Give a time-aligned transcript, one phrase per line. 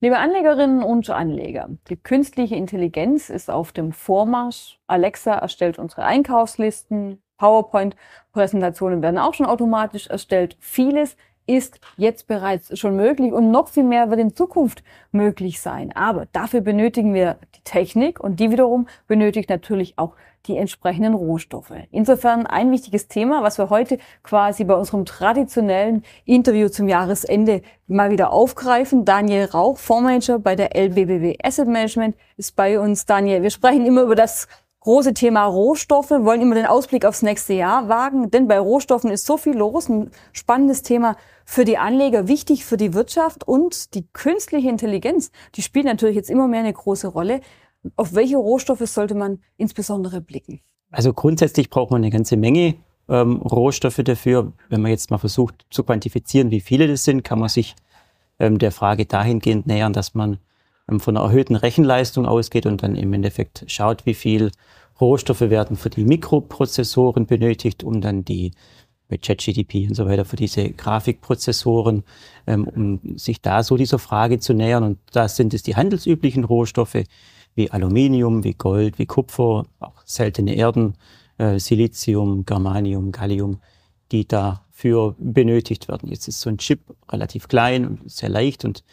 [0.00, 4.78] Liebe Anlegerinnen und Anleger, die künstliche Intelligenz ist auf dem Vormarsch.
[4.86, 10.58] Alexa erstellt unsere Einkaufslisten, PowerPoint-Präsentationen werden auch schon automatisch erstellt.
[10.60, 15.92] Vieles ist jetzt bereits schon möglich und noch viel mehr wird in Zukunft möglich sein.
[15.94, 20.14] Aber dafür benötigen wir die Technik und die wiederum benötigt natürlich auch
[20.46, 21.72] die entsprechenden Rohstoffe.
[21.90, 28.10] Insofern ein wichtiges Thema, was wir heute quasi bei unserem traditionellen Interview zum Jahresende mal
[28.10, 29.04] wieder aufgreifen.
[29.04, 33.06] Daniel Rauch, Fondsmanager bei der LBBW Asset Management, ist bei uns.
[33.06, 34.48] Daniel, wir sprechen immer über das
[34.86, 39.26] große Thema Rohstoffe, wollen immer den Ausblick aufs nächste Jahr wagen, denn bei Rohstoffen ist
[39.26, 44.06] so viel los, ein spannendes Thema für die Anleger, wichtig für die Wirtschaft und die
[44.12, 47.40] künstliche Intelligenz, die spielt natürlich jetzt immer mehr eine große Rolle.
[47.96, 50.60] Auf welche Rohstoffe sollte man insbesondere blicken?
[50.92, 52.76] Also grundsätzlich braucht man eine ganze Menge
[53.08, 54.52] ähm, Rohstoffe dafür.
[54.68, 57.74] Wenn man jetzt mal versucht zu quantifizieren, wie viele das sind, kann man sich
[58.38, 60.38] ähm, der Frage dahingehend nähern, dass man
[60.98, 64.52] von einer erhöhten Rechenleistung ausgeht und dann im Endeffekt schaut, wie viel
[65.00, 68.52] Rohstoffe werden für die Mikroprozessoren benötigt, um dann die
[69.08, 72.02] bei ChatGDP und so weiter für diese Grafikprozessoren,
[72.46, 74.82] ähm, um sich da so dieser Frage zu nähern.
[74.82, 77.04] Und da sind es die handelsüblichen Rohstoffe
[77.54, 80.94] wie Aluminium, wie Gold, wie Kupfer, auch seltene Erden,
[81.38, 83.60] äh, Silizium, Germanium, Gallium,
[84.12, 86.10] die dafür benötigt werden.
[86.10, 88.84] Jetzt ist so ein Chip relativ klein und sehr leicht und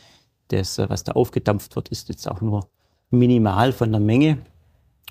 [0.53, 2.67] das, äh, was da aufgedampft wird, ist jetzt auch nur
[3.09, 4.39] minimal von der Menge.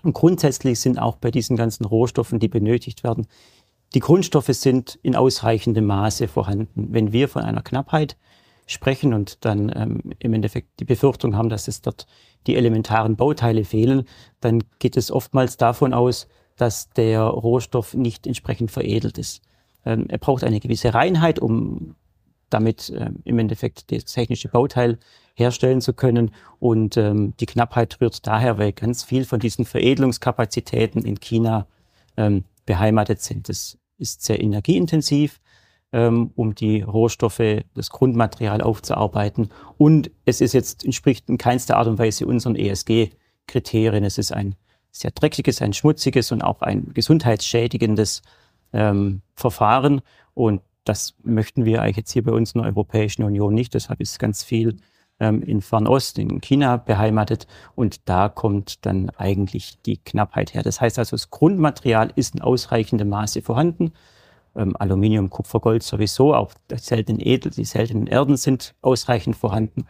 [0.02, 3.26] Und grundsätzlich sind auch bei diesen ganzen Rohstoffen, die benötigt werden,
[3.94, 6.88] die Grundstoffe sind in ausreichendem Maße vorhanden.
[6.92, 8.16] Wenn wir von einer Knappheit
[8.66, 12.06] sprechen und dann ähm, im Endeffekt die Befürchtung haben, dass es dort
[12.46, 14.04] die elementaren Bauteile fehlen,
[14.40, 16.26] dann geht es oftmals davon aus,
[16.56, 19.42] dass der Rohstoff nicht entsprechend veredelt ist.
[19.84, 21.96] Ähm, er braucht eine gewisse Reinheit, um
[22.50, 24.98] damit äh, im Endeffekt das technische Bauteil
[25.34, 26.30] herstellen zu können.
[26.58, 31.66] Und ähm, die Knappheit rührt daher, weil ganz viel von diesen Veredelungskapazitäten in China
[32.16, 33.48] ähm, beheimatet sind.
[33.48, 35.40] Das ist sehr energieintensiv,
[35.92, 39.50] ähm, um die Rohstoffe, das Grundmaterial aufzuarbeiten.
[39.78, 44.04] Und es ist jetzt, entspricht in keinster Art und Weise unseren ESG-Kriterien.
[44.04, 44.54] Es ist ein
[44.90, 48.22] sehr dreckiges, ein schmutziges und auch ein gesundheitsschädigendes
[48.72, 50.02] ähm, Verfahren.
[50.34, 53.74] Und das möchten wir eigentlich jetzt hier bei uns in der Europäischen Union nicht.
[53.74, 54.76] Deshalb ist ganz viel
[55.22, 57.46] ähm, in Fernost, in China beheimatet
[57.76, 60.64] und da kommt dann eigentlich die Knappheit her.
[60.64, 63.92] Das heißt also, das Grundmaterial ist in ausreichendem Maße vorhanden.
[64.56, 69.86] Ähm, Aluminium, Kupfer, Gold sowieso, auch die seltenen Edel, die seltenen Erden sind ausreichend vorhanden.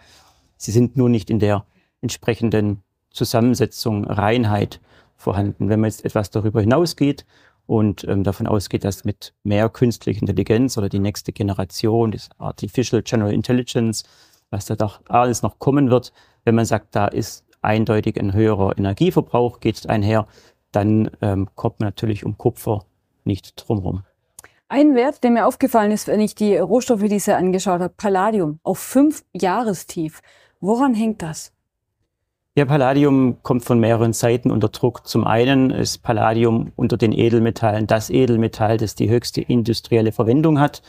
[0.59, 1.65] Sie sind nur nicht in der
[2.03, 4.81] entsprechenden Zusammensetzung, Reinheit
[5.17, 5.71] vorhanden.
[5.71, 7.25] Wenn man jetzt etwas darüber hinausgeht
[7.65, 13.03] und ähm, davon ausgeht, dass mit mehr künstlicher Intelligenz oder die nächste Generation, das Artificial
[13.03, 14.05] General Intelligence,
[14.53, 16.13] was da doch alles noch kommen wird,
[16.45, 20.27] wenn man sagt, da ist eindeutig ein höherer Energieverbrauch, geht einher,
[20.71, 22.85] dann ähm, kommt man natürlich um Kupfer
[23.25, 24.05] nicht drumherum.
[24.69, 28.59] Ein Wert, der mir aufgefallen ist, wenn ich die Rohstoffe, die Sie angeschaut habe, Palladium
[28.63, 30.21] auf fünf Jahrestief.
[30.61, 31.53] Woran hängt das?
[32.55, 35.07] Ja, Palladium kommt von mehreren Seiten unter Druck.
[35.07, 40.83] Zum einen ist Palladium unter den Edelmetallen das Edelmetall, das die höchste industrielle Verwendung hat.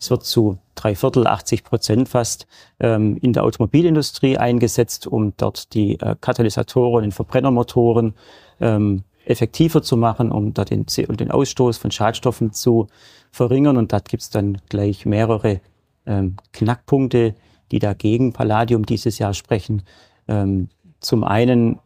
[0.00, 2.46] Es wird zu drei Viertel, 80 Prozent fast
[2.80, 8.14] ähm, in der Automobilindustrie eingesetzt, um dort die äh, Katalysatoren in Verbrennermotoren
[8.60, 12.86] ähm, effektiver zu machen, um da den, den Ausstoß von Schadstoffen zu
[13.30, 13.76] verringern.
[13.76, 15.60] Und da gibt es dann gleich mehrere
[16.06, 17.34] ähm, Knackpunkte,
[17.70, 19.82] die dagegen Palladium dieses Jahr sprechen.
[20.28, 21.78] Ähm, zum einen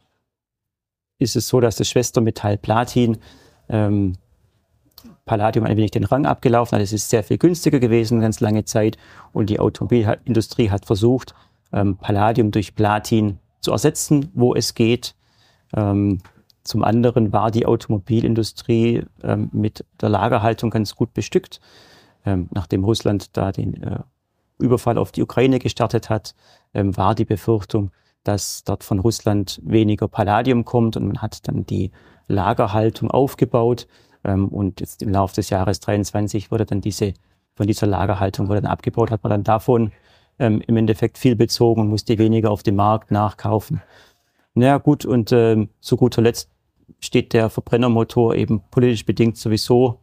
[1.19, 3.19] ist es so, dass das Schwestermetall Platin
[3.69, 4.15] ähm,
[5.25, 6.83] Palladium ein wenig den Rang abgelaufen hat.
[6.83, 8.97] Es ist sehr viel günstiger gewesen, ganz lange Zeit.
[9.33, 11.35] Und die Automobilindustrie hat versucht,
[11.73, 15.15] ähm, Palladium durch Platin zu ersetzen, wo es geht.
[15.75, 16.21] Ähm,
[16.63, 21.61] zum anderen war die Automobilindustrie ähm, mit der Lagerhaltung ganz gut bestückt.
[22.25, 23.99] Ähm, nachdem Russland da den äh,
[24.59, 26.35] Überfall auf die Ukraine gestartet hat,
[26.73, 27.91] ähm, war die Befürchtung,
[28.23, 31.91] dass dort von Russland weniger Palladium kommt und man hat dann die
[32.29, 33.87] Lagerhaltung aufgebaut.
[34.25, 37.15] Ähm, und jetzt im Laufe des Jahres 23 wurde dann diese,
[37.55, 39.93] von dieser Lagerhaltung wurde dann abgebaut, hat man dann davon
[40.39, 43.83] ähm, im Endeffekt viel bezogen und musste weniger auf dem Markt nachkaufen.
[44.55, 46.51] Naja, gut, und ähm, zu guter Letzt
[47.01, 50.01] steht der Verbrennermotor eben politisch bedingt sowieso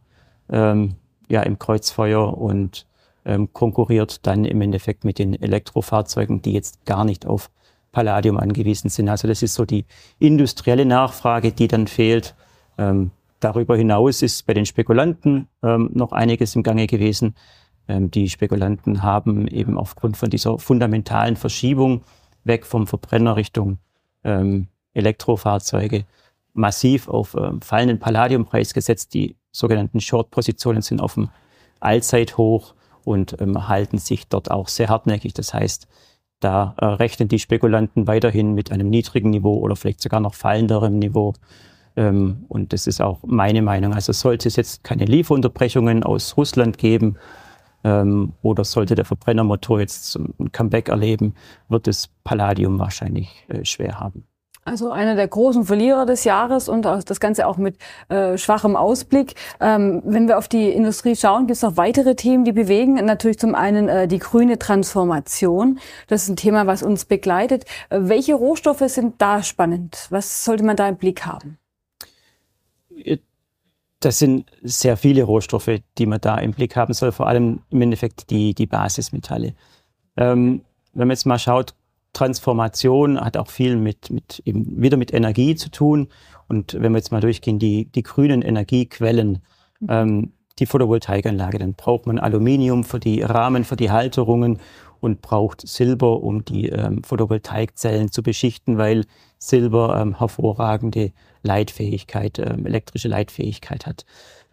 [0.50, 0.96] ähm,
[1.28, 2.86] ja, im Kreuzfeuer und
[3.24, 7.50] ähm, konkurriert dann im Endeffekt mit den Elektrofahrzeugen, die jetzt gar nicht auf
[7.92, 9.08] Palladium angewiesen sind.
[9.08, 9.84] Also das ist so die
[10.18, 12.34] industrielle Nachfrage, die dann fehlt.
[12.78, 13.10] Ähm,
[13.42, 17.34] Darüber hinaus ist bei den Spekulanten ähm, noch einiges im Gange gewesen.
[17.88, 22.02] Ähm, die Spekulanten haben eben aufgrund von dieser fundamentalen Verschiebung
[22.44, 23.78] weg vom Verbrenner Richtung
[24.22, 26.04] ähm, Elektrofahrzeuge
[26.52, 29.12] massiv auf ähm, fallenden Palladiumpreis gesetzt.
[29.12, 31.28] Die sogenannten Short-Positionen sind auf dem
[31.80, 35.34] Allzeithoch und ähm, halten sich dort auch sehr hartnäckig.
[35.34, 35.88] Das heißt,
[36.38, 41.00] da äh, rechnen die Spekulanten weiterhin mit einem niedrigen Niveau oder vielleicht sogar noch fallenderem
[41.00, 41.34] Niveau.
[41.96, 43.94] Ähm, und das ist auch meine Meinung.
[43.94, 47.16] Also sollte es jetzt keine Lieferunterbrechungen aus Russland geben
[47.84, 51.34] ähm, oder sollte der Verbrennermotor jetzt ein Comeback erleben,
[51.68, 54.24] wird das Palladium wahrscheinlich äh, schwer haben.
[54.64, 57.78] Also einer der großen Verlierer des Jahres und das Ganze auch mit
[58.08, 59.34] äh, schwachem Ausblick.
[59.60, 62.94] Ähm, wenn wir auf die Industrie schauen, gibt es noch weitere Themen, die bewegen.
[63.04, 65.80] Natürlich zum einen äh, die grüne Transformation.
[66.06, 67.64] Das ist ein Thema, was uns begleitet.
[67.90, 70.06] Äh, welche Rohstoffe sind da spannend?
[70.10, 71.58] Was sollte man da im Blick haben?
[74.00, 77.82] Das sind sehr viele Rohstoffe, die man da im Blick haben soll, vor allem im
[77.82, 79.54] Endeffekt die, die Basismetalle.
[80.16, 80.62] Ähm,
[80.92, 81.74] wenn man jetzt mal schaut,
[82.12, 86.08] Transformation hat auch viel mit, mit eben wieder mit Energie zu tun.
[86.48, 89.38] Und wenn wir jetzt mal durchgehen, die, die grünen Energiequellen,
[89.88, 94.58] ähm, die Photovoltaikanlage, dann braucht man Aluminium für die Rahmen, für die Halterungen
[95.00, 99.04] und braucht Silber, um die ähm, Photovoltaikzellen zu beschichten, weil
[99.38, 101.12] Silber ähm, hervorragende
[101.42, 104.04] Leitfähigkeit, ähm, elektrische Leitfähigkeit hat.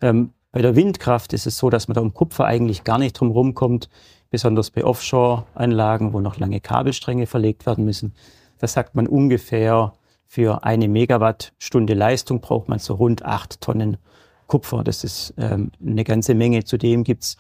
[0.02, 3.14] Ähm, bei der Windkraft ist es so, dass man da um Kupfer eigentlich gar nicht
[3.14, 3.90] drum rumkommt
[4.32, 8.14] besonders bei Offshore-Anlagen, wo noch lange Kabelstränge verlegt werden müssen.
[8.60, 9.94] Da sagt man ungefähr
[10.26, 13.98] für eine Megawattstunde Leistung braucht man so rund acht Tonnen
[14.46, 14.84] Kupfer.
[14.84, 16.66] Das ist ähm, eine ganze Menge.
[16.66, 17.38] Zudem gibt's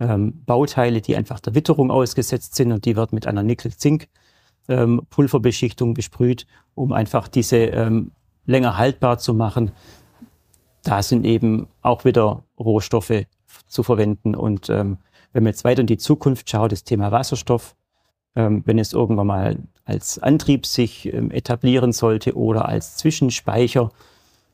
[0.00, 5.94] ähm, Bauteile, die einfach der Witterung ausgesetzt sind und die wird mit einer Nickel-Zink-Pulverbeschichtung ähm,
[5.94, 8.10] besprüht, um einfach diese ähm,
[8.46, 9.72] länger haltbar zu machen.
[10.82, 13.24] Da sind eben auch wieder Rohstoffe
[13.66, 14.98] zu verwenden und ähm,
[15.32, 17.76] wenn man jetzt weiter in die Zukunft schaut, das Thema Wasserstoff,
[18.36, 23.90] ähm, wenn es irgendwann mal als Antrieb sich ähm, etablieren sollte oder als Zwischenspeicher,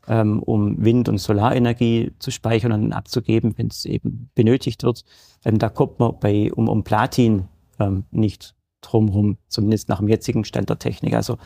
[0.09, 5.05] ähm, um Wind- und Solarenergie zu speichern und abzugeben, wenn es eben benötigt wird,
[5.44, 7.49] ähm, da kommt man bei, um, um Platin
[7.79, 11.14] ähm, nicht drumherum, zumindest nach dem jetzigen Stand der Technik.
[11.14, 11.38] Also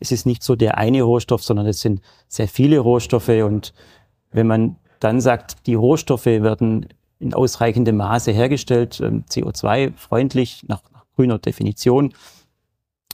[0.00, 3.74] es ist nicht so der eine Rohstoff, sondern es sind sehr viele Rohstoffe und
[4.30, 6.86] wenn man dann sagt, die Rohstoffe werden
[7.18, 12.14] in ausreichendem Maße hergestellt, ähm, CO2-freundlich nach, nach, grüner Definition,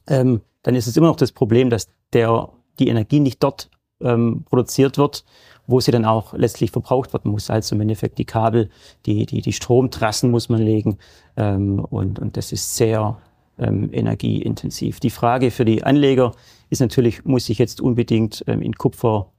[0.07, 2.49] ähm, dann ist es immer noch das Problem, dass der,
[2.79, 3.71] die Energie nicht dort
[4.01, 5.25] ähm, produziert wird,
[5.67, 7.51] wo sie dann auch letztlich verbraucht werden muss.
[7.51, 8.71] Also im Endeffekt die Kabel,
[9.05, 10.99] die, die, die Stromtrassen muss man legen
[11.37, 13.19] ähm, und, und das ist sehr
[13.59, 15.01] ähm, energieintensiv.
[15.01, 16.33] Die Frage für die Anleger
[16.71, 19.33] ist natürlich, muss ich jetzt unbedingt ähm, in Kupfer,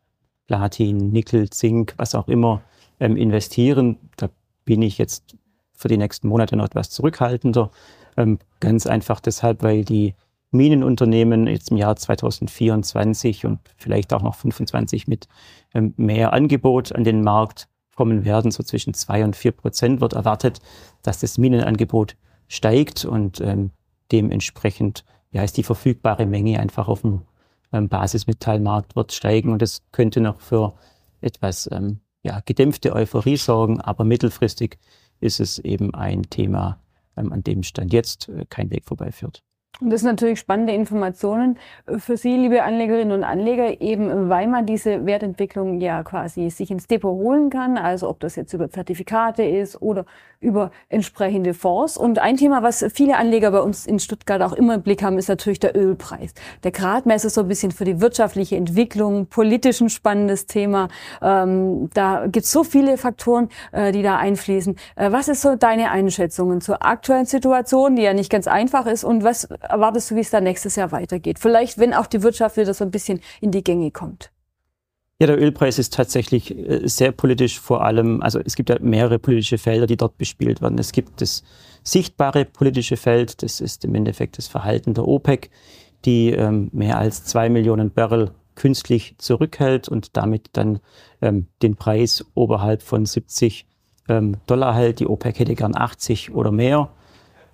[0.47, 2.61] Platin, Nickel, Zink, was auch immer
[2.99, 3.97] ähm, investieren?
[4.17, 4.29] Da
[4.65, 5.35] bin ich jetzt
[5.73, 7.71] für die nächsten Monate noch etwas zurückhaltender.
[8.17, 10.15] Ähm, ganz einfach deshalb, weil die
[10.51, 15.27] Minenunternehmen jetzt im Jahr 2024 und vielleicht auch noch 25 mit
[15.73, 18.51] ähm, mehr Angebot an den Markt kommen werden.
[18.51, 20.59] So zwischen zwei und vier Prozent wird erwartet,
[21.03, 22.15] dass das Minenangebot
[22.47, 23.71] steigt und ähm,
[24.11, 27.21] dementsprechend ja, ist die verfügbare Menge einfach auf dem
[27.71, 30.73] ähm, Basismetallmarkt wird steigen und das könnte noch für
[31.21, 34.79] etwas ähm, ja, gedämpfte Euphorie sorgen, aber mittelfristig
[35.19, 36.81] ist es eben ein Thema,
[37.15, 39.43] ähm, an dem Stand jetzt äh, kein Weg vorbeiführt.
[39.81, 41.57] Und das sind natürlich spannende Informationen
[41.99, 46.87] für Sie, liebe Anlegerinnen und Anleger, eben weil man diese Wertentwicklung ja quasi sich ins
[46.87, 50.05] Depot holen kann, also ob das jetzt über Zertifikate ist oder
[50.41, 51.95] über entsprechende Fonds.
[51.95, 55.17] Und ein Thema, was viele Anleger bei uns in Stuttgart auch immer im Blick haben,
[55.17, 56.33] ist natürlich der Ölpreis.
[56.63, 60.89] Der Gradmesser so ein bisschen für die wirtschaftliche Entwicklung, politisch ein spannendes Thema.
[61.21, 64.75] Ähm, da gibt es so viele Faktoren, äh, die da einfließen.
[64.97, 69.05] Äh, was ist so deine Einschätzungen zur aktuellen Situation, die ja nicht ganz einfach ist
[69.05, 71.39] und was erwartest du, wie es da nächstes Jahr weitergeht?
[71.39, 74.31] Vielleicht, wenn auch die Wirtschaft wieder so ein bisschen in die Gänge kommt.
[75.21, 79.19] Ja, der Ölpreis ist tatsächlich äh, sehr politisch vor allem, also es gibt ja mehrere
[79.19, 80.77] politische Felder, die dort bespielt werden.
[80.77, 81.43] Es gibt das
[81.83, 85.49] sichtbare politische Feld, das ist im Endeffekt das Verhalten der OPEC,
[86.05, 90.79] die ähm, mehr als zwei Millionen Barrel künstlich zurückhält und damit dann
[91.21, 93.65] ähm, den Preis oberhalb von 70
[94.07, 94.99] ähm, Dollar hält.
[94.99, 96.91] Die OPEC hätte gern 80 oder mehr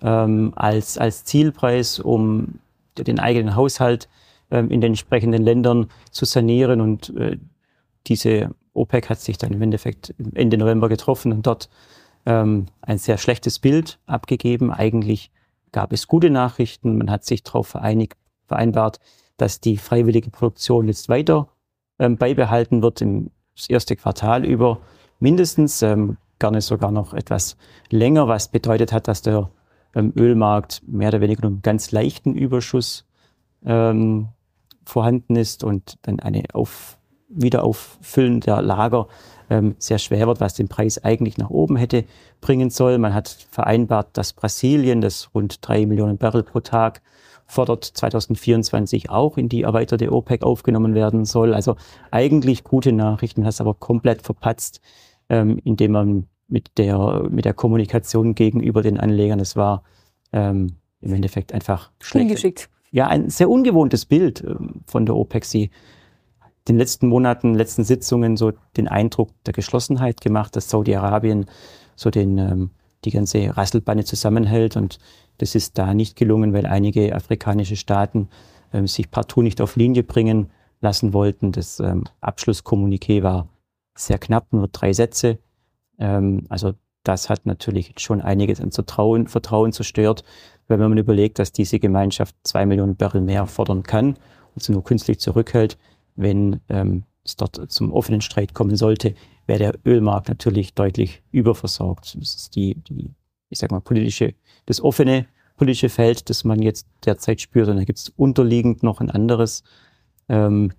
[0.02, 2.58] ähm, als, als Zielpreis, um
[2.98, 4.08] den eigenen Haushalt
[4.50, 6.80] ähm, in den entsprechenden Ländern zu sanieren.
[6.80, 7.38] Und äh,
[8.06, 11.68] diese OPEC hat sich dann im Endeffekt Ende November getroffen und dort
[12.24, 14.70] ähm, ein sehr schlechtes Bild abgegeben.
[14.70, 15.30] Eigentlich
[15.72, 16.98] gab es gute Nachrichten.
[16.98, 17.76] Man hat sich darauf
[18.46, 19.00] vereinbart,
[19.36, 21.48] dass die freiwillige Produktion jetzt weiter
[21.98, 23.30] ähm, beibehalten wird im
[23.68, 24.80] erste Quartal über
[25.18, 27.56] mindestens, ähm, gerne sogar noch etwas
[27.90, 29.50] länger, was bedeutet hat, dass der
[29.96, 33.06] ähm, Ölmarkt mehr oder weniger einen ganz leichten Überschuss
[33.64, 34.28] ähm,
[34.84, 36.98] vorhanden ist und dann eine auf,
[37.28, 39.08] Wiederauffüllen der Lager
[39.50, 42.04] ähm, sehr schwer wird, was den Preis eigentlich nach oben hätte
[42.40, 42.98] bringen soll.
[42.98, 47.02] Man hat vereinbart, dass Brasilien, das rund drei Millionen Barrel pro Tag
[47.46, 51.54] fordert, 2024 auch in die erweiterte OPEC aufgenommen werden soll.
[51.54, 51.76] Also
[52.10, 54.80] eigentlich gute Nachrichten, hat es aber komplett verpatzt,
[55.28, 59.82] ähm, indem man mit der, mit der Kommunikation gegenüber den Anlegern, das war
[60.32, 62.30] ähm, im Endeffekt einfach schlecht.
[62.30, 62.70] Ungeschickt.
[62.90, 65.44] Ja, ein sehr ungewohntes Bild ähm, von der OPEC.
[65.44, 65.70] Sie
[66.68, 71.46] den letzten Monaten, letzten Sitzungen so den Eindruck der Geschlossenheit gemacht, dass Saudi-Arabien
[71.94, 72.70] so den, ähm,
[73.04, 74.76] die ganze Rasselbanne zusammenhält.
[74.76, 74.98] Und
[75.38, 78.28] das ist da nicht gelungen, weil einige afrikanische Staaten
[78.72, 80.50] ähm, sich partout nicht auf Linie bringen
[80.80, 81.52] lassen wollten.
[81.52, 83.48] Das ähm, Abschlusskommuniqué war
[83.94, 85.38] sehr knapp, nur drei Sätze.
[85.98, 90.24] Ähm, also das hat natürlich schon einiges an Vertrauen, Vertrauen zerstört,
[90.68, 94.16] wenn man überlegt, dass diese Gemeinschaft zwei Millionen Barrel mehr fordern kann
[94.54, 95.78] und sie nur künstlich zurückhält,
[96.16, 99.14] wenn ähm, es dort zum offenen Streit kommen sollte,
[99.46, 102.16] wäre der Ölmarkt natürlich deutlich überversorgt.
[102.20, 103.14] Das ist die, die
[103.48, 104.34] ich sag mal, politische,
[104.66, 105.26] das offene
[105.56, 107.68] politische Feld, das man jetzt derzeit spürt.
[107.68, 109.62] Und da gibt es unterliegend noch ein anderes
[110.28, 110.72] ähm,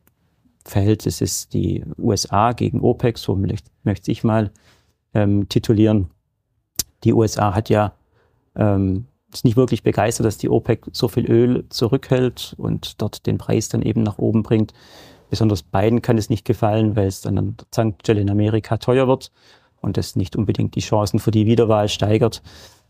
[0.65, 1.05] Feld.
[1.05, 4.51] Das ist die USA gegen OPEC, so möchte ich mal
[5.17, 6.11] ähm, titulieren.
[7.03, 7.93] Die USA hat ja
[8.55, 13.37] ähm, ist nicht wirklich begeistert, dass die OPEC so viel Öl zurückhält und dort den
[13.37, 14.73] Preis dann eben nach oben bringt.
[15.29, 19.07] Besonders beiden kann es nicht gefallen, weil es dann an der Tankstelle in Amerika teuer
[19.07, 19.31] wird
[19.81, 22.41] und das nicht unbedingt die Chancen für die Wiederwahl steigert.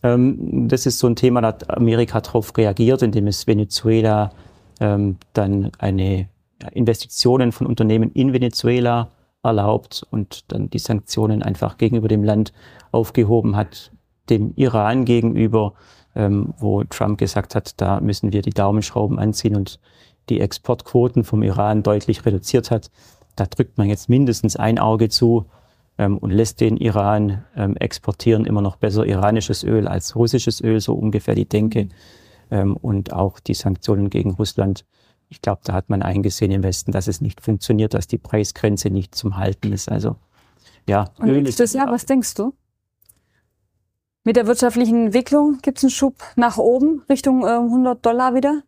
[0.04, 4.32] Ähm, das ist so ein Thema, da hat Amerika darauf reagiert, indem es Venezuela
[4.80, 6.30] ähm, dann eine
[6.62, 9.10] ja, Investitionen von Unternehmen in Venezuela
[9.48, 12.54] erlaubt und dann die Sanktionen einfach gegenüber dem Land
[12.92, 13.92] aufgehoben hat,
[14.30, 15.74] dem Iran gegenüber,
[16.16, 19.80] ähm, wo Trump gesagt hat, da müssen wir die Daumenschrauben anziehen und
[20.30, 22.92] die Exportquoten vom Iran deutlich reduziert hat.
[23.36, 25.46] Da drückt man jetzt mindestens ein Auge zu
[25.98, 30.80] ähm, und lässt den Iran ähm, exportieren immer noch besser iranisches Öl als russisches Öl,
[30.80, 31.90] so ungefähr die Denke.
[32.50, 34.86] Ähm, und auch die Sanktionen gegen Russland.
[35.30, 38.90] Ich glaube, da hat man eingesehen im Westen, dass es nicht funktioniert, dass die Preisgrenze
[38.90, 39.90] nicht zum Halten ist.
[39.90, 40.16] Also
[40.88, 41.74] ja, und Öl ist.
[41.74, 42.54] Jahr, was denkst du?
[44.24, 48.64] Mit der wirtschaftlichen Entwicklung gibt es einen Schub nach oben Richtung äh, 100 Dollar wieder?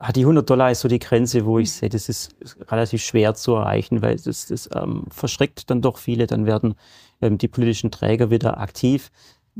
[0.00, 2.36] Ah, die 100 Dollar ist so die Grenze, wo ich sehe, das ist
[2.68, 6.28] relativ schwer zu erreichen, weil das, das ähm, verschreckt dann doch viele.
[6.28, 6.74] Dann werden
[7.20, 9.10] ähm, die politischen Träger wieder aktiv.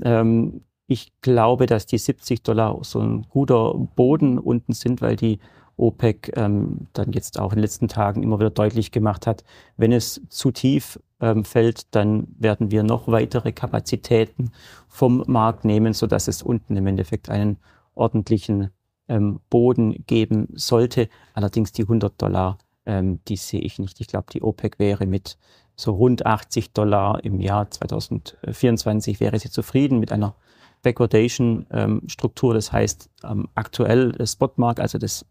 [0.03, 5.39] Ähm, ich glaube, dass die 70 Dollar so ein guter Boden unten sind, weil die
[5.79, 9.45] OPEC ähm, dann jetzt auch in den letzten Tagen immer wieder deutlich gemacht hat,
[9.77, 14.51] wenn es zu tief ähm, fällt, dann werden wir noch weitere Kapazitäten
[14.89, 17.59] vom Markt nehmen, sodass es unten im Endeffekt einen
[17.95, 18.71] ordentlichen
[19.09, 21.09] ähm, Boden geben sollte.
[21.35, 24.01] Allerdings die 100 Dollar, ähm, die sehe ich nicht.
[24.01, 25.39] Ich glaube, die OPEC wäre mit
[25.77, 30.35] so rund 80 Dollar im Jahr 2024 wäre sie zufrieden mit einer
[30.83, 32.55] Backwardation-Struktur.
[32.55, 35.25] das heißt, ähm, aktuell das Spotmarkt, also das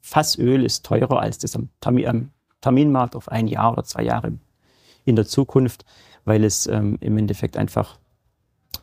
[0.00, 4.32] Fassöl ist teurer als das am, am Terminmarkt auf ein Jahr oder zwei Jahre
[5.04, 5.84] in der Zukunft,
[6.24, 7.98] weil es ähm, im Endeffekt einfach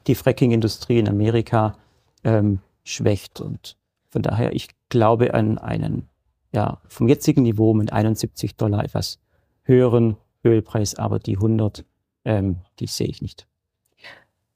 [0.08, 1.78] die Fracking-Industrie in Amerika
[2.24, 3.42] ähm, schwächt.
[3.42, 3.78] Und
[4.10, 6.10] von daher, ich glaube an einen,
[6.52, 9.20] ja, vom jetzigen Niveau mit 71 Dollar etwas
[9.64, 11.86] höheren Ölpreis, aber die 100,
[12.26, 13.48] ähm, die sehe ich nicht.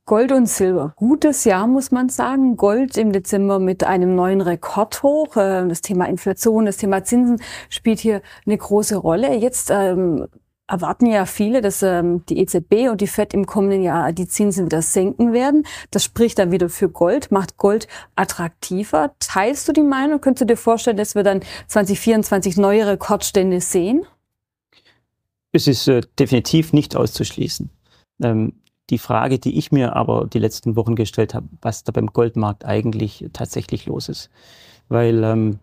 [0.06, 0.94] Gold und Silber.
[0.98, 2.58] Gutes Jahr, muss man sagen.
[2.58, 5.38] Gold im Dezember mit einem neuen Rekordhoch.
[5.38, 9.34] Ähm, das Thema Inflation, das Thema Zinsen spielt hier eine große Rolle.
[9.36, 10.28] Jetzt ähm,
[10.68, 14.66] erwarten ja viele, dass ähm, die EZB und die FED im kommenden Jahr die Zinsen
[14.66, 15.66] wieder senken werden.
[15.92, 19.14] Das spricht dann wieder für Gold, macht Gold attraktiver.
[19.20, 20.20] Teilst du die Meinung?
[20.20, 24.06] Könntest du dir vorstellen, dass wir dann 2024 neue Rekordstände sehen?
[25.54, 27.70] Es ist äh, definitiv nicht auszuschließen.
[28.22, 28.54] Ähm,
[28.90, 32.66] die Frage, die ich mir aber die letzten Wochen gestellt habe, was da beim Goldmarkt
[32.66, 34.30] eigentlich tatsächlich los ist.
[34.90, 35.60] Weil ähm,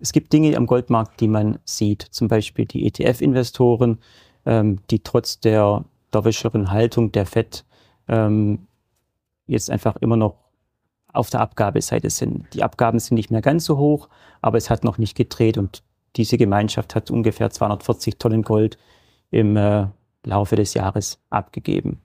[0.00, 2.02] es gibt Dinge am Goldmarkt, die man sieht.
[2.02, 3.98] Zum Beispiel die ETF-Investoren,
[4.44, 7.64] ähm, die trotz der dovischeren Haltung der FED
[8.08, 8.66] ähm,
[9.46, 10.36] jetzt einfach immer noch
[11.12, 12.52] auf der Abgabeseite sind.
[12.54, 14.08] Die Abgaben sind nicht mehr ganz so hoch,
[14.42, 15.82] aber es hat noch nicht gedreht und
[16.16, 18.78] diese Gemeinschaft hat ungefähr 240 Tonnen Gold
[19.30, 19.86] im äh,
[20.24, 22.00] Laufe des Jahres abgegeben.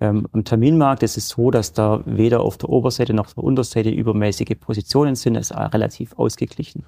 [0.00, 3.44] Ähm, am Terminmarkt ist es so, dass da weder auf der Oberseite noch auf der
[3.44, 5.36] Unterseite übermäßige Positionen sind.
[5.36, 6.86] Es ist relativ ausgeglichen.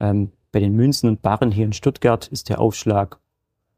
[0.00, 3.18] Ähm, bei den Münzen und Barren hier in Stuttgart ist der Aufschlag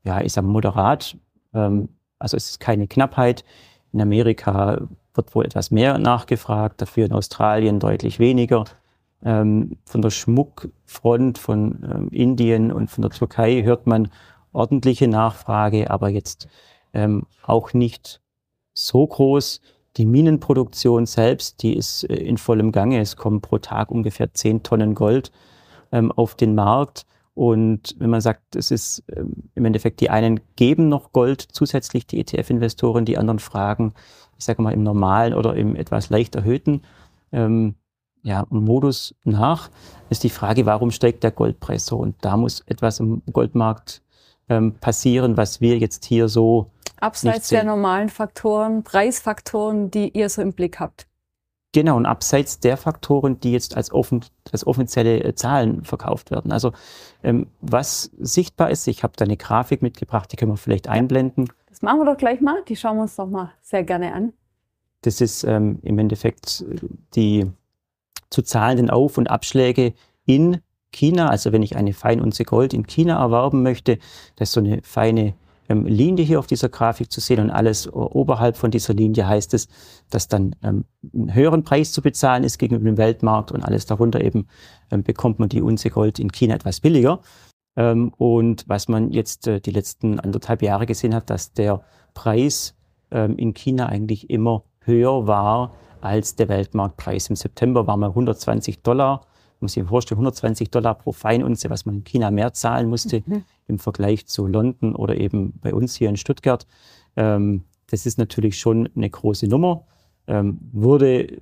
[0.07, 1.19] ja, ich sage moderat.
[1.53, 3.45] Ähm, also es ist keine Knappheit.
[3.93, 8.65] In Amerika wird wohl etwas mehr nachgefragt, dafür in Australien deutlich weniger.
[9.23, 14.09] Ähm, von der Schmuckfront von ähm, Indien und von der Türkei hört man
[14.53, 16.49] ordentliche Nachfrage, aber jetzt
[16.93, 18.21] ähm, auch nicht
[18.76, 19.61] so groß.
[19.97, 23.00] Die Minenproduktion selbst, die ist äh, in vollem Gange.
[23.00, 25.33] Es kommen pro Tag ungefähr 10 Tonnen Gold
[25.92, 27.06] ähm, auf den Markt.
[27.35, 32.06] Und wenn man sagt, es ist ähm, im Endeffekt, die einen geben noch Gold zusätzlich,
[32.06, 33.92] die ETF-Investoren, die anderen fragen,
[34.38, 36.83] ich sage mal, im normalen oder im etwas leicht erhöhten
[37.33, 37.75] ähm,
[38.23, 39.71] ja, Modus nach,
[40.11, 41.97] ist die Frage, warum steigt der Goldpreis so?
[41.97, 44.02] Und da muss etwas im Goldmarkt
[44.49, 50.43] ähm, passieren, was wir jetzt hier so Abseits der normalen Faktoren, Preisfaktoren, die ihr so
[50.43, 51.07] im Blick habt.
[51.73, 56.50] Genau, und abseits der Faktoren, die jetzt als, offen, als offizielle äh, Zahlen verkauft werden.
[56.50, 56.73] Also
[57.23, 61.53] ähm, was sichtbar ist, ich habe da eine Grafik mitgebracht, die können wir vielleicht einblenden.
[61.69, 64.33] Das machen wir doch gleich mal, die schauen wir uns doch mal sehr gerne an.
[65.03, 66.76] Das ist ähm, im Endeffekt äh,
[67.15, 67.53] die
[68.31, 69.93] zu zahlenden Auf- und Abschläge
[70.25, 70.62] in
[70.93, 71.29] China.
[71.29, 73.99] Also wenn ich eine Feinunze Gold in China erwerben möchte,
[74.37, 75.35] das ist so eine feine
[75.68, 79.54] ähm, Linie hier auf dieser Grafik zu sehen und alles oberhalb von dieser Linie heißt
[79.54, 79.68] es,
[80.11, 84.23] dass dann ähm, einen höheren Preis zu bezahlen ist gegenüber dem Weltmarkt und alles darunter
[84.23, 84.46] eben
[84.90, 87.20] ähm, bekommt man die Unze Gold in China etwas billiger.
[87.76, 91.82] Ähm, und was man jetzt äh, die letzten anderthalb Jahre gesehen hat, dass der
[92.14, 92.75] Preis
[93.11, 97.28] ähm, in China eigentlich immer höher war als der Weltmarktpreis.
[97.28, 99.26] Im September war mal 120 Dollar
[99.61, 103.23] muss ich mir vorstellen, 120 Dollar pro Feinunze, was man in China mehr zahlen musste
[103.27, 103.45] mhm.
[103.69, 106.67] im Vergleich zu London oder eben bei uns hier in Stuttgart.
[107.17, 109.85] Ähm, das ist natürlich schon eine große Nummer.
[110.27, 111.41] Ähm, wurde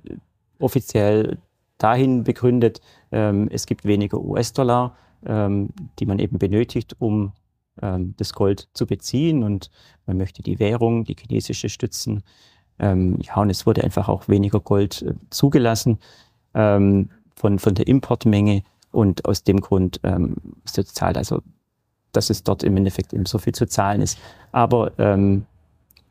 [0.59, 1.37] offiziell
[1.77, 2.81] dahin begründet,
[3.11, 4.95] ähm, es gibt weniger US-Dollar,
[5.25, 5.69] ähm,
[5.99, 7.33] die man eben benötigt, um
[7.81, 9.69] ähm, das Gold zu beziehen und
[10.05, 12.23] man möchte die Währung, die chinesische stützen.
[12.79, 15.99] Ähm, ja, und es wurde einfach auch weniger Gold äh, zugelassen.
[16.53, 21.41] Ähm, von, von der Importmenge und aus dem Grund ähm, ist zahlt, also
[22.11, 24.17] dass es dort im Endeffekt eben so viel zu zahlen ist.
[24.51, 25.45] Aber ähm,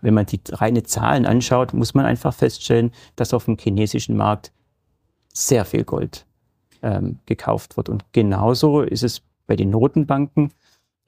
[0.03, 4.53] wenn man die reine Zahlen anschaut, muss man einfach feststellen, dass auf dem chinesischen Markt
[5.33, 6.27] sehr viel Gold
[6.83, 7.89] ähm, gekauft wird.
[7.89, 10.53] Und genauso ist es bei den Notenbanken,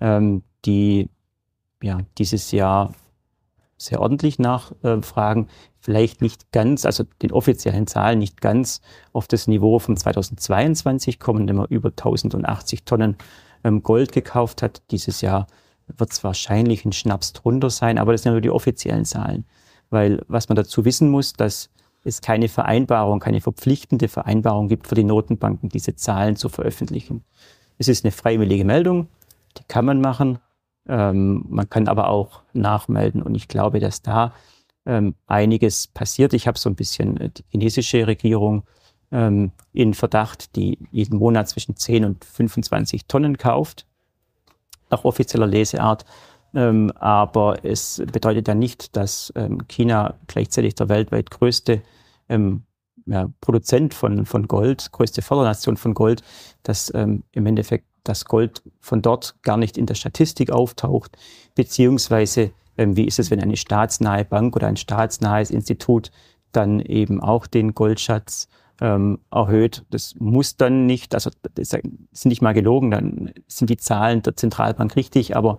[0.00, 1.10] ähm, die
[1.82, 2.94] ja dieses Jahr
[3.78, 5.48] sehr ordentlich nachfragen,
[5.80, 8.80] vielleicht nicht ganz, also den offiziellen Zahlen nicht ganz
[9.12, 13.16] auf das Niveau von 2022 kommen, wenn man über 1080 Tonnen
[13.64, 14.82] ähm, Gold gekauft hat.
[14.90, 15.46] Dieses Jahr
[15.86, 19.44] wird es wahrscheinlich ein Schnaps drunter sein, aber das sind nur die offiziellen Zahlen.
[19.90, 21.70] Weil was man dazu wissen muss, dass
[22.02, 27.24] es keine Vereinbarung, keine verpflichtende Vereinbarung gibt für die Notenbanken, diese Zahlen zu veröffentlichen.
[27.78, 29.08] Es ist eine freiwillige Meldung,
[29.58, 30.38] die kann man machen,
[30.88, 34.32] ähm, man kann aber auch nachmelden und ich glaube, dass da
[34.84, 36.32] ähm, einiges passiert.
[36.32, 38.62] Ich habe so ein bisschen äh, die chinesische Regierung
[39.10, 43.86] ähm, in Verdacht, die jeden Monat zwischen 10 und 25 Tonnen kauft,
[44.90, 46.04] nach offizieller Leseart.
[46.54, 51.82] Ähm, aber es bedeutet ja nicht, dass ähm, China gleichzeitig der weltweit größte
[52.28, 52.62] ähm,
[53.06, 56.22] ja, Produzent von, von Gold, größte Fördernation von Gold,
[56.62, 61.16] dass ähm, im Endeffekt das Gold von dort gar nicht in der Statistik auftaucht,
[61.54, 66.10] beziehungsweise ähm, wie ist es, wenn eine staatsnahe Bank oder ein staatsnahes Institut
[66.52, 68.48] dann eben auch den Goldschatz
[68.80, 69.84] ähm, erhöht.
[69.90, 71.72] Das muss dann nicht, also das
[72.12, 75.58] ist nicht mal gelogen, dann sind die Zahlen der Zentralbank richtig, aber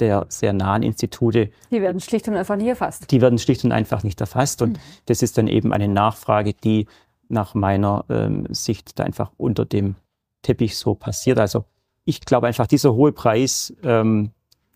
[0.00, 1.50] der sehr nahen Institute.
[1.70, 3.10] Die werden schlicht und einfach nicht erfasst.
[3.10, 4.60] Die werden schlicht und einfach nicht erfasst.
[4.60, 4.80] Und mhm.
[5.06, 6.86] das ist dann eben eine Nachfrage, die
[7.28, 9.94] nach meiner ähm, Sicht da einfach unter dem
[10.42, 11.38] Teppich so passiert.
[11.38, 11.64] Also
[12.04, 14.30] ich glaube einfach, dieser hohe Preis, ähm,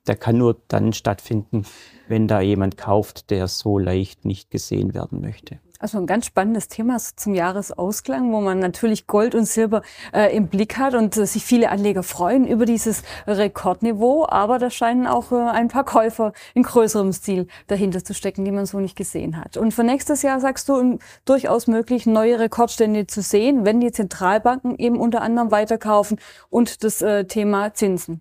[0.07, 1.67] der kann nur dann stattfinden,
[2.09, 5.61] wenn da jemand kauft, der so leicht nicht gesehen werden möchte.
[5.81, 10.49] Also ein ganz spannendes Thema zum Jahresausklang, wo man natürlich Gold und Silber äh, im
[10.49, 14.27] Blick hat und äh, sich viele Anleger freuen über dieses Rekordniveau.
[14.27, 18.51] Aber da scheinen auch äh, ein paar Käufer in größerem Stil dahinter zu stecken, die
[18.51, 19.57] man so nicht gesehen hat.
[19.57, 24.77] Und für nächstes Jahr sagst du durchaus möglich, neue Rekordstände zu sehen, wenn die Zentralbanken
[24.79, 26.19] eben unter anderem weiterkaufen
[26.51, 28.21] und das äh, Thema Zinsen.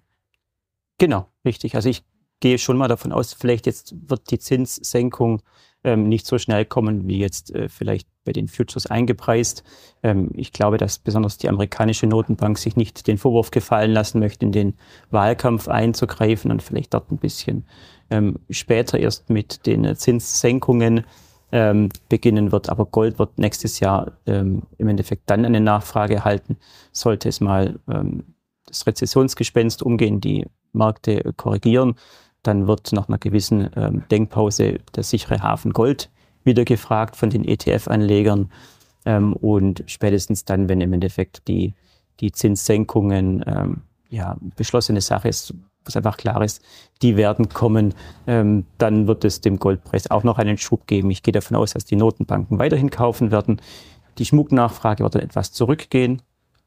[1.00, 1.74] Genau, richtig.
[1.74, 2.04] Also ich
[2.39, 5.41] gehe schon mal davon aus, vielleicht jetzt wird die Zinssenkung
[5.88, 9.63] ähm, nicht so schnell kommen wie jetzt äh, vielleicht bei den Futures eingepreist.
[10.04, 14.45] Ähm, ich glaube, dass besonders die amerikanische Notenbank sich nicht den Vorwurf gefallen lassen möchte,
[14.45, 14.73] in den
[15.12, 17.65] Wahlkampf einzugreifen und vielleicht dort ein bisschen
[18.10, 21.06] ähm, später erst mit den Zinssenkungen
[21.54, 22.67] ähm, beginnen wird.
[22.67, 26.58] Aber Gold wird nächstes Jahr ähm, im Endeffekt dann eine Nachfrage halten,
[26.91, 28.26] sollte es mal ähm,
[28.65, 31.95] das Rezessionsgespenst umgehen, die Märkte korrigieren
[32.43, 36.10] dann wird nach einer gewissen ähm, Denkpause der sichere Hafen Gold
[36.43, 38.52] wieder gefragt von den ETF-Anlegern.
[39.06, 41.73] Ähm, und spätestens dann, wenn im Endeffekt die,
[42.19, 46.62] die Zinssenkungen ähm, ja, beschlossene Sache ist, was einfach klar ist,
[47.02, 47.93] die werden kommen,
[48.28, 51.12] ähm, dann wird es dem Goldpreis auch noch einen Schub geben.
[51.12, 53.62] Ich gehe davon aus, dass die Notenbanken weiterhin kaufen werden.
[54.17, 56.21] Die Schmucknachfrage wird dann etwas zurückgehen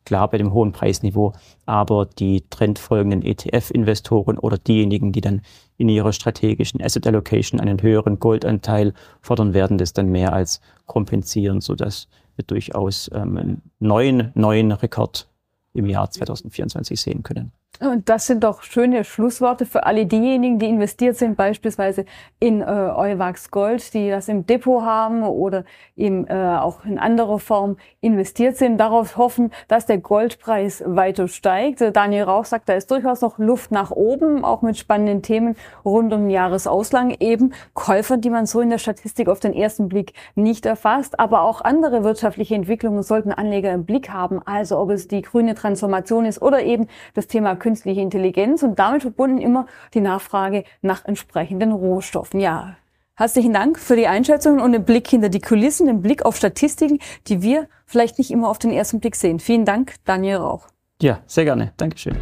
[0.05, 1.33] klar bei dem hohen Preisniveau,
[1.67, 5.43] aber die trendfolgenden ETF-Investoren oder diejenigen, die dann
[5.77, 11.61] in ihrer strategischen Asset Allocation einen höheren Goldanteil fordern, werden das dann mehr als kompensieren,
[11.61, 15.29] sodass wir durchaus ähm, einen neuen, neuen Rekord
[15.73, 17.53] im Jahr 2024 sehen können.
[17.79, 22.05] Und das sind doch schöne Schlussworte für alle diejenigen, die investiert sind, beispielsweise
[22.39, 25.65] in äh, Euwax Gold, die das im Depot haben oder
[25.97, 31.81] eben äh, auch in anderer Form investiert sind, darauf hoffen, dass der Goldpreis weiter steigt.
[31.81, 35.57] Äh, Daniel Rauch sagt, da ist durchaus noch Luft nach oben, auch mit spannenden Themen
[35.83, 40.13] rund um Jahresauslang, eben Käufer, die man so in der Statistik auf den ersten Blick
[40.35, 45.09] nicht erfasst, aber auch andere wirtschaftliche Entwicklungen sollten Anleger im Blick haben, also ob es
[45.09, 50.01] die grüne Transformation ist oder eben das Thema künstliche Intelligenz und damit verbunden immer die
[50.01, 52.41] Nachfrage nach entsprechenden Rohstoffen.
[52.41, 52.77] Ja,
[53.15, 56.99] herzlichen Dank für die Einschätzungen und den Blick hinter die Kulissen, den Blick auf Statistiken,
[57.29, 59.39] die wir vielleicht nicht immer auf den ersten Blick sehen.
[59.39, 60.67] Vielen Dank, Daniel Rauch.
[61.01, 61.73] Ja, sehr gerne.
[61.77, 62.17] Dankeschön.